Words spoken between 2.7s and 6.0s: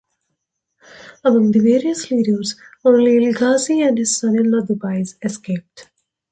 only Ilghazi and his son-in-law Dubais escaped.